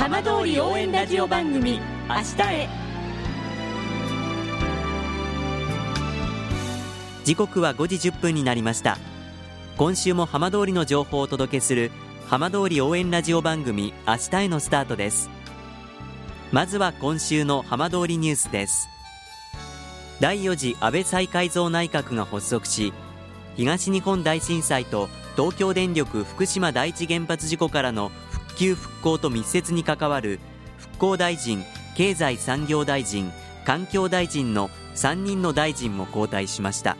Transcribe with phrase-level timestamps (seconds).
[0.00, 2.68] 浜通り応援ラジオ番組明日へ。
[7.22, 8.96] 時刻は5時1分になりました。
[9.76, 11.90] 今週も浜通りの情報をお届けする
[12.28, 15.28] 浜通り応援ラジオ番組明日へのスタートです。
[16.50, 18.88] まずは今週の浜通りニュースです。
[20.18, 22.94] 第4次安倍再改造内閣が発足し
[23.54, 30.40] 東日本大震災と東京電力福島第一原発事故からの復旧復興と密接に関わる
[30.78, 31.64] 復興大臣
[31.96, 33.30] 経済産業大臣
[33.64, 36.96] 環境大臣の3人の大臣も交代しました。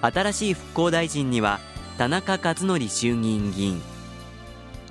[0.00, 1.60] 新しい復興大臣には
[1.96, 3.82] 田中克則衆議院議員。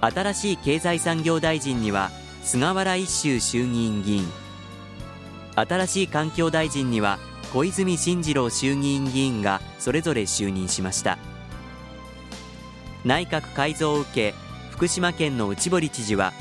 [0.02, 2.12] 新しい経済産業大臣には
[2.43, 4.27] 菅原一秀衆議院議員。
[5.55, 7.20] 新しい環境大臣には
[7.54, 11.18] 小泉進次郎衆議院議員がそれぞれ就任しました。
[13.05, 14.34] 内閣改造を受け
[14.84, 16.34] 福島県の内堀知事は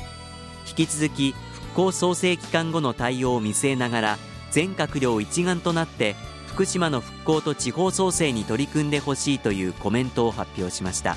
[0.67, 4.17] 引き続き復興創生期間後の対応を見据えながら
[4.51, 11.15] 全閣僚一丸となって福島の復興と地方創生に取り組んでほしいというコメントを発表しました。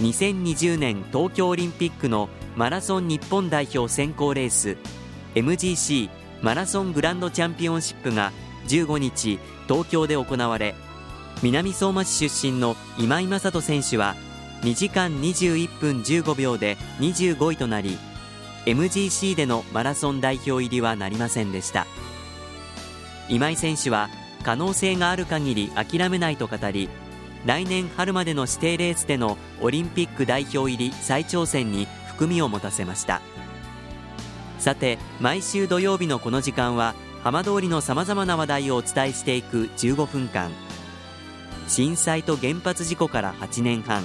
[0.00, 4.76] 2020年東京オリンピックのマラソン日本代表選考レース
[5.36, 6.10] MGC
[6.42, 8.32] マラソングランドチャンピオンシップが
[8.66, 9.38] 15日
[9.68, 10.74] 東京で行われ
[11.44, 14.16] 南相馬市出身の今井正人選手は
[14.62, 17.96] 2時間21分15秒で25位となり
[18.66, 21.86] MGC でのマラソン代表入りはなりませんでした。
[23.28, 24.08] 今井選手は
[24.42, 26.88] 可能性がある限り諦めないと語り
[27.44, 33.20] 来年春までの指定レースでのオリンピック代表入り再挑戦に含みを持たせました。
[34.58, 40.50] さて毎週土曜日のこの時間は浜通りのさまざまな話題をお伝えしていく15分間。
[41.68, 44.04] 震災と原発事故から8年半。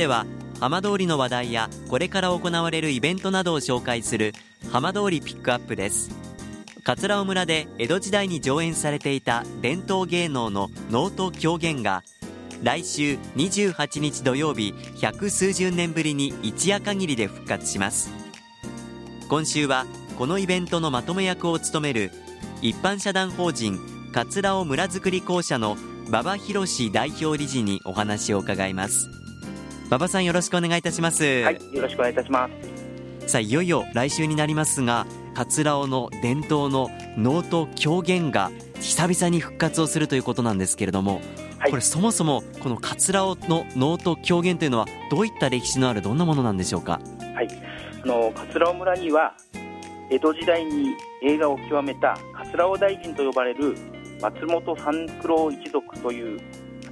[0.00, 0.24] ては
[0.60, 4.32] 浜通りの話題やこれから行われるイベントなどを紹介する
[4.70, 6.10] 浜通りピックアップです。
[6.82, 12.02] 桂尾村で江戸時代に上演されていた伝統芸能の能と狂言が
[12.62, 18.10] 来週28日土曜日百数十年ぶりに一夜限りで復活します。
[19.28, 19.84] 今週は
[20.16, 22.10] このイベントのまとめ役を務める
[22.62, 23.78] 一般社団法人
[24.12, 25.76] 桂尾村づくり公社の
[26.08, 29.19] 馬場博代表理事にお話を伺います。
[29.90, 31.24] 馬場さんよろしくお願いいたします。
[31.24, 32.48] はいよろしくお願いいたしま
[33.18, 33.28] す。
[33.28, 41.20] さあいよいよ来週になりますが桂尾の伝統の能と狂言が久々に復活をするということなんですけれども、
[41.58, 47.00] はい、これそもそもこの桂尾の能と狂言というのはどういった歴史のあるどんなものなんでしょうか？
[47.34, 47.48] はい。
[48.04, 49.34] あの桂尾村には
[50.08, 53.74] 江戸時代に映画を極めた桂尾大臣と呼ばれる
[54.22, 56.40] 松本三九郎一族という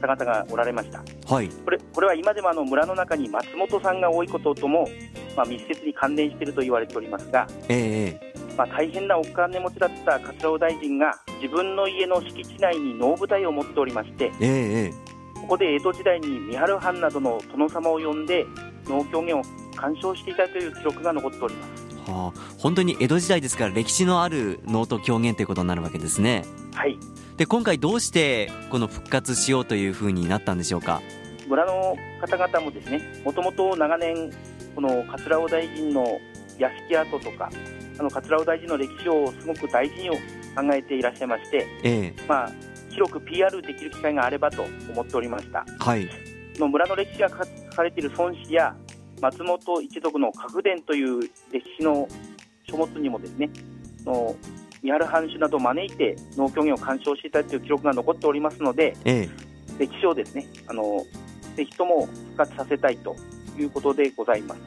[0.01, 4.89] 方々がおられました、はい、これこれは今でもあの村の中に松本さんが多いこととも、
[5.37, 18.47] まあ、密接に関連していると言われておりますが、えーまあ、大変なお金持ちだった桂尾大臣が自分の家の敷地内に能舞台を持っておりまして、えー、ここで江戸時代に三春藩などの殿様を呼んで
[18.87, 19.43] 能狂言を
[19.75, 22.11] 鑑賞していたという記録が残っております。
[22.13, 26.45] はあ、本当に江戸時代ですから歴史のある能と狂言ということになるわけですね。
[26.77, 26.97] はい
[27.39, 31.03] で今回どうしてこの復活しようというふうになったんでしょうか？
[31.49, 34.31] 村の方々もですねもともと長年
[34.75, 36.21] この桂尾大臣の
[36.59, 37.51] 屋敷跡とか
[37.99, 42.53] あの桂尾大臣の歴史をすごく大事に考えていらっしゃいまして、ええ、まあ、
[42.91, 46.09] 広く PR できる機会があればと思っておりました、はい、
[46.59, 47.37] の村の歴史が書
[47.77, 48.75] かれている孫子や
[49.21, 51.21] 松本一族の格伝という
[51.53, 52.09] 歴史の
[52.69, 53.51] 書物にもですね
[54.05, 54.37] の
[54.83, 59.29] 三原藩主などを招いて農協業を鑑賞していたという記録が残っておりますので、ええ、
[59.79, 61.05] 歴史をですねあの
[61.59, 63.17] ぜひとも復活させたいと
[63.59, 64.61] いうことでございます。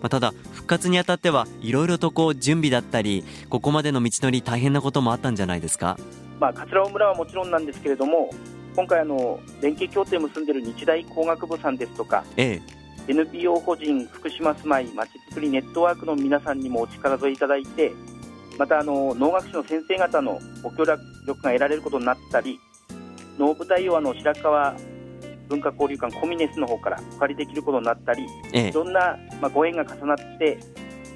[0.00, 5.96] まあ、ただ復活にあたってはいろいろとこう準備だったりここまでの道のり大変なこともあったんじゃないですか、
[6.40, 8.30] まあ、桂尾村はもちろんなんですけれども
[8.74, 12.60] 今回あの連携協定を結んでいる日大工学部さんですとか、え
[13.08, 17.92] え、NPO 法人福島住まいまちづくりネットワークの皆さんにもお力添えいただいて
[18.58, 22.58] またあの能楽師の先生方のご協力が得られることになったり
[23.38, 24.74] 能舞台をあの白川
[25.52, 30.58] 文化交流館コミネスの方からお借りできることになったり、えいろんな、まあ、ご縁が重なって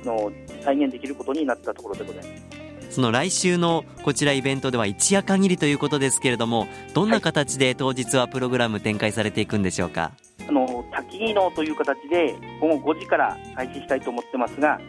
[0.04, 0.30] の
[0.62, 2.90] 再現できることになったところでございます。
[2.90, 10.12] その来週のこちらイベントでは一夜限りということですけれどもどんな形で当日はプログラム展開されていくんでしょうか？
[10.48, 14.80] あの滝技能という形で午後5時から開始したいと思ってますが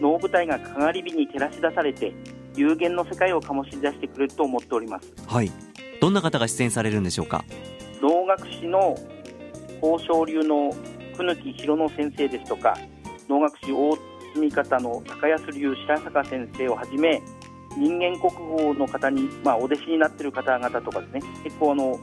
[0.00, 2.12] 能舞台がかがり火に照らし出されて
[2.56, 5.12] 有限の世界を醸し出してくれると思っております。
[5.26, 5.52] はい。
[6.00, 7.44] どんな方が出演されるんでしょうか？
[8.04, 8.94] 能楽師の
[9.80, 10.70] 宝生流の
[11.16, 12.76] 久木弘野先生ですとか
[13.30, 13.96] 能楽師大
[14.34, 17.22] 積方の高安流白坂先生をはじめ
[17.78, 21.22] 人間国宝の方に、まあ、お弟子になっている方々とかですね。
[21.44, 21.98] 結構あの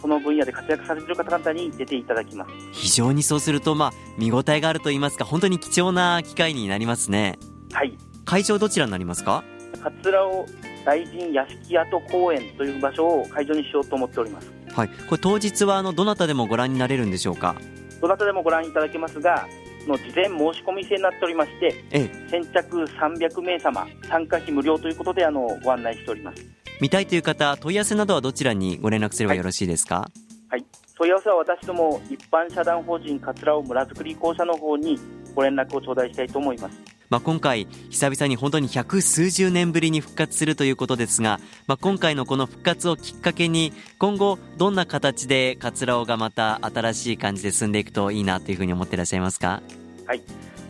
[0.00, 2.50] その分野で活躍されている方々に出ていただきます。
[2.70, 7.40] 非常にそうするとまあ見応えがあると言いますか本当に貴重な機会になりますね。
[7.72, 7.98] はい。
[8.24, 9.42] 会場どちらになりますか？
[9.82, 10.46] 桂尾
[10.86, 14.88] 大臣屋敷跡公園という場所を会場にしようと思っておりますはい。
[15.08, 17.56] これ当日はあのどなたでもご覧になれるんでしょうか？
[18.00, 19.46] どなたでもご覧いただけますが
[19.86, 22.28] の事前申し込み制になっておりましてええ。
[22.30, 26.44] 先着300名様参加費無料ということであのご案内しております。
[26.80, 30.10] 見たいという方問い合わせなどはどちらにご連絡すればよろしいですか、
[30.48, 30.64] はい、
[30.96, 34.98] 問い合わせは私ども一般社団法人桂尾村づくり公社の方に
[35.34, 36.99] ご連絡を頂戴したいと思います。
[37.10, 49.60] まあ、今回久々に本当に百数十年ぶりに復活するということですが、まあ、今回のこの復活をきっかけに今後どんな形で桂尾がまた新しい感じで進んでいくといいなというふうに思っていらっしゃいますか？
[50.06, 50.22] はい、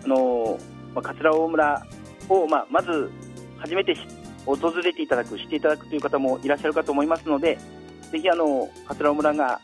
[0.03, 0.59] あの
[0.95, 1.87] まあ、桂尾村
[2.31, 3.11] を、まあ、まず
[3.59, 3.95] 初めて
[4.47, 7.59] 訪れていただく、知っていただくという方もいらっしゃるかと思いますので、
[8.11, 9.61] ぜひあの桂尾村が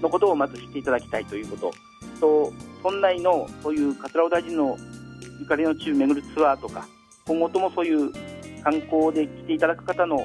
[0.00, 1.72] のことをまず知っていただきたいということ
[2.20, 2.52] と、
[2.84, 4.78] 村内のそういう桂尾大臣の
[5.40, 6.86] ゆかりの地を巡るツアーとか、
[7.26, 8.12] 今後ともそういう
[8.62, 10.24] 観光で来ていただく方のと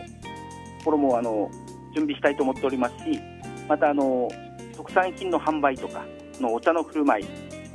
[0.84, 1.50] ころもあの
[1.94, 3.20] 準備したいと思っておりますし、
[3.68, 4.30] またあの
[4.76, 6.06] 特産品の販売とか
[6.40, 7.26] のお茶の振る舞い、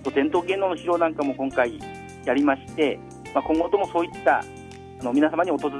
[0.00, 1.78] あと伝統芸能の披露なんかも今回
[2.26, 2.98] やりまして、
[3.34, 4.44] まあ、今後ともそういったあ
[5.02, 5.70] の皆様に訪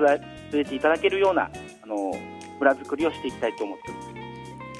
[0.53, 1.51] れていただけるような
[1.83, 2.13] あの
[2.59, 4.11] 村づくりをしていきたいと思っております。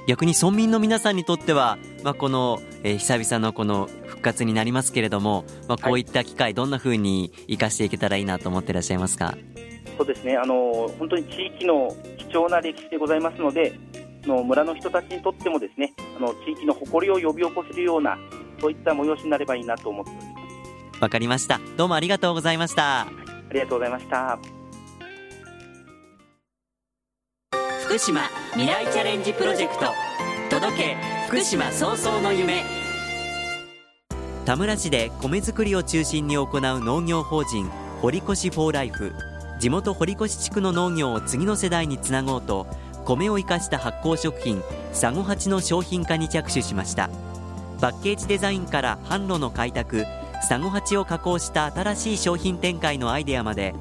[0.07, 3.89] 逆に村民の皆さんにとっては、まあ、この、えー久々のこの
[4.21, 9.35] 復活になりますけれども、まあ、こういった機会どんなふうに生かしていけたらいいなと思っていらっしゃいますか？
[9.97, 10.37] そうですね。
[10.37, 13.79] あの本当に地域の貴重な歴史でございますので
[14.25, 18.19] あの村の人たちにとってもですねあの地域の誇りを呼び起こせるような
[18.61, 20.23] そういった催しになればいいなと思っておりま
[20.99, 21.03] す。
[21.03, 21.59] わかりました。
[21.79, 23.03] どうもありがとうございました。
[23.03, 23.09] あ
[23.53, 24.39] りがとうございました。
[27.85, 28.21] 福島
[28.53, 29.87] 未来チャレンジプロジェクト。
[30.51, 30.97] 届け
[31.27, 32.63] 福島早々の夢
[34.47, 37.71] 田村市で米作りを中心に行う農業法人
[38.01, 39.13] 堀越フォーライフ。
[39.59, 42.67] 地元堀越地区の農業を次の世代につなごうと
[43.05, 47.11] 米を生かした発酵食品佐護八の商品化に着手しました。
[47.83, 50.07] パッケージデザインから販路の開拓
[50.49, 53.75] 佐護八を加工した新しい商品展開のアイデアまで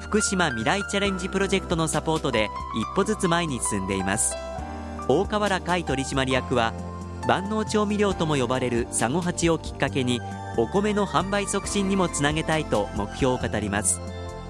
[0.00, 2.48] 福島未来チャレンジプロジェクトのサポートで
[2.80, 4.34] 一歩ずつ前に進んでいます。
[5.08, 6.72] 大河原海取締役は
[7.26, 10.20] 万能調味料とも呼ばれる佐護八をきっかけに
[10.56, 14.00] お米の販売促進にもつなげたいと目標を語ります。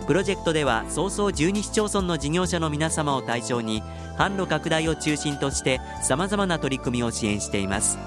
[0.07, 3.83] プロジェクトでは早々12市町村の事業者の皆様を対象に
[4.17, 7.99] 販路拡大を中心としてさまざまな取り組みを支援しています。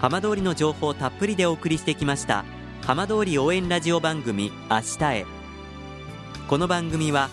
[0.00, 2.44] 浜通りの情報をたっぷりでお送りしてきました
[2.84, 5.26] 浜通り応援ラジオ番組明日へ
[6.48, 7.30] この番組は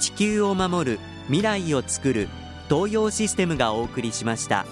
[0.00, 2.28] 地球を守る未来をつくる
[2.70, 4.64] 東洋システムがお送りしました。